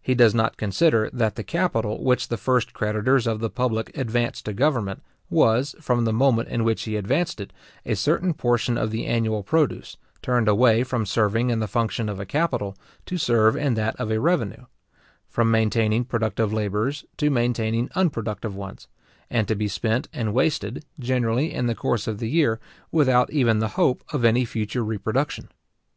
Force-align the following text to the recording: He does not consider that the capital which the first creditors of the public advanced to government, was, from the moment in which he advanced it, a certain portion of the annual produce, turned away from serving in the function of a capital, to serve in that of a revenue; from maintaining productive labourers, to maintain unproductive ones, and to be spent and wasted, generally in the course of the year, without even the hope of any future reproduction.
He 0.00 0.14
does 0.14 0.36
not 0.36 0.56
consider 0.56 1.10
that 1.12 1.34
the 1.34 1.42
capital 1.42 2.04
which 2.04 2.28
the 2.28 2.36
first 2.36 2.72
creditors 2.72 3.26
of 3.26 3.40
the 3.40 3.50
public 3.50 3.90
advanced 3.98 4.44
to 4.44 4.52
government, 4.52 5.02
was, 5.30 5.74
from 5.80 6.04
the 6.04 6.12
moment 6.12 6.48
in 6.48 6.62
which 6.62 6.84
he 6.84 6.94
advanced 6.94 7.40
it, 7.40 7.52
a 7.84 7.96
certain 7.96 8.34
portion 8.34 8.78
of 8.78 8.92
the 8.92 9.06
annual 9.06 9.42
produce, 9.42 9.96
turned 10.22 10.46
away 10.46 10.84
from 10.84 11.04
serving 11.04 11.50
in 11.50 11.58
the 11.58 11.66
function 11.66 12.08
of 12.08 12.20
a 12.20 12.24
capital, 12.24 12.76
to 13.06 13.18
serve 13.18 13.56
in 13.56 13.74
that 13.74 13.96
of 13.96 14.12
a 14.12 14.20
revenue; 14.20 14.66
from 15.28 15.50
maintaining 15.50 16.04
productive 16.04 16.52
labourers, 16.52 17.04
to 17.16 17.28
maintain 17.28 17.90
unproductive 17.96 18.54
ones, 18.54 18.86
and 19.28 19.48
to 19.48 19.56
be 19.56 19.66
spent 19.66 20.06
and 20.12 20.32
wasted, 20.32 20.84
generally 21.00 21.52
in 21.52 21.66
the 21.66 21.74
course 21.74 22.06
of 22.06 22.18
the 22.18 22.30
year, 22.30 22.60
without 22.92 23.28
even 23.32 23.58
the 23.58 23.70
hope 23.74 24.04
of 24.12 24.24
any 24.24 24.44
future 24.44 24.84
reproduction. 24.84 25.48